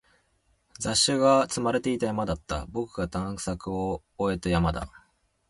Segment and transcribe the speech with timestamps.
[0.79, 2.65] 雑誌が積まれていた山だった。
[2.71, 4.89] 僕が探索を終えた山だ。